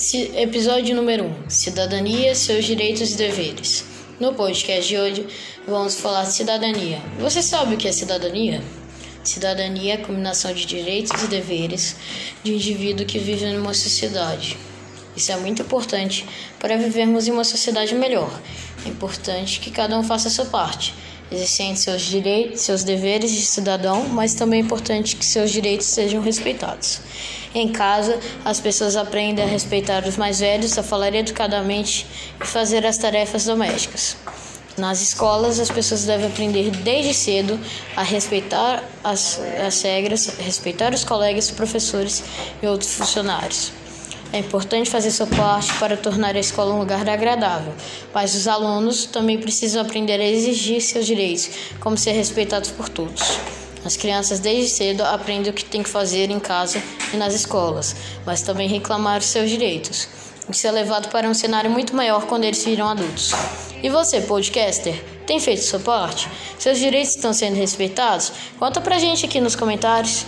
Episódio 0.00 0.94
número 0.94 1.24
1: 1.24 1.50
Cidadania, 1.50 2.32
seus 2.32 2.64
direitos 2.64 3.14
e 3.14 3.16
deveres. 3.16 3.84
No 4.20 4.32
podcast 4.32 4.88
de 4.88 4.96
hoje, 4.96 5.26
vamos 5.66 5.96
falar 5.96 6.22
de 6.22 6.34
cidadania. 6.34 7.02
Você 7.18 7.42
sabe 7.42 7.74
o 7.74 7.76
que 7.76 7.88
é 7.88 7.90
cidadania? 7.90 8.62
Cidadania 9.24 9.94
é 9.94 9.96
a 9.96 10.06
combinação 10.06 10.54
de 10.54 10.64
direitos 10.66 11.20
e 11.24 11.26
deveres 11.26 11.96
de 12.44 12.52
um 12.52 12.54
indivíduo 12.54 13.04
que 13.04 13.18
vive 13.18 13.44
em 13.44 13.58
uma 13.58 13.74
sociedade. 13.74 14.56
Isso 15.16 15.32
é 15.32 15.36
muito 15.36 15.62
importante 15.62 16.24
para 16.60 16.76
vivermos 16.76 17.26
em 17.26 17.32
uma 17.32 17.42
sociedade 17.42 17.92
melhor. 17.96 18.30
É 18.86 18.88
importante 18.88 19.58
que 19.58 19.72
cada 19.72 19.98
um 19.98 20.04
faça 20.04 20.28
a 20.28 20.30
sua 20.30 20.46
parte. 20.46 20.94
Existem 21.30 21.76
seus 21.76 22.02
direitos, 22.02 22.62
seus 22.62 22.82
deveres 22.82 23.30
de 23.30 23.44
cidadão, 23.44 24.08
mas 24.08 24.34
também 24.34 24.60
é 24.60 24.62
importante 24.62 25.14
que 25.14 25.26
seus 25.26 25.50
direitos 25.50 25.86
sejam 25.86 26.22
respeitados. 26.22 27.00
Em 27.54 27.68
casa, 27.68 28.18
as 28.44 28.60
pessoas 28.60 28.96
aprendem 28.96 29.44
a 29.44 29.48
respeitar 29.48 30.06
os 30.06 30.16
mais 30.16 30.40
velhos, 30.40 30.78
a 30.78 30.82
falar 30.82 31.14
educadamente 31.14 32.06
e 32.42 32.46
fazer 32.46 32.86
as 32.86 32.96
tarefas 32.96 33.44
domésticas. 33.44 34.16
Nas 34.78 35.02
escolas, 35.02 35.58
as 35.58 35.70
pessoas 35.70 36.04
devem 36.04 36.28
aprender 36.28 36.70
desde 36.70 37.12
cedo 37.12 37.58
a 37.96 38.02
respeitar 38.02 38.82
as, 39.02 39.40
as 39.66 39.82
regras, 39.82 40.26
respeitar 40.38 40.94
os 40.94 41.04
colegas, 41.04 41.50
professores 41.50 42.22
e 42.62 42.66
outros 42.66 42.94
funcionários. 42.94 43.72
É 44.30 44.40
importante 44.40 44.90
fazer 44.90 45.10
sua 45.10 45.26
parte 45.26 45.72
para 45.78 45.96
tornar 45.96 46.36
a 46.36 46.38
escola 46.38 46.74
um 46.74 46.78
lugar 46.78 47.08
agradável, 47.08 47.72
mas 48.12 48.34
os 48.34 48.46
alunos 48.46 49.06
também 49.06 49.38
precisam 49.38 49.80
aprender 49.80 50.20
a 50.20 50.26
exigir 50.26 50.82
seus 50.82 51.06
direitos, 51.06 51.48
como 51.80 51.96
ser 51.96 52.12
respeitados 52.12 52.70
por 52.70 52.90
todos. 52.90 53.38
As 53.86 53.96
crianças 53.96 54.38
desde 54.38 54.68
cedo 54.68 55.02
aprendem 55.02 55.50
o 55.50 55.54
que 55.54 55.64
têm 55.64 55.82
que 55.82 55.88
fazer 55.88 56.30
em 56.30 56.38
casa 56.38 56.82
e 57.14 57.16
nas 57.16 57.32
escolas, 57.32 57.96
mas 58.26 58.42
também 58.42 58.68
reclamar 58.68 59.22
seus 59.22 59.48
direitos. 59.48 60.06
Isso 60.50 60.66
é 60.66 60.70
levado 60.70 61.08
para 61.08 61.28
um 61.28 61.34
cenário 61.34 61.70
muito 61.70 61.96
maior 61.96 62.26
quando 62.26 62.44
eles 62.44 62.62
viram 62.62 62.86
adultos. 62.86 63.32
E 63.82 63.88
você, 63.88 64.20
podcaster, 64.20 65.02
tem 65.26 65.40
feito 65.40 65.62
sua 65.62 65.78
parte? 65.78 66.28
Seus 66.58 66.78
direitos 66.78 67.14
estão 67.14 67.32
sendo 67.32 67.56
respeitados? 67.56 68.32
Conta 68.58 68.80
pra 68.80 68.98
gente 68.98 69.24
aqui 69.24 69.40
nos 69.40 69.56
comentários. 69.56 70.26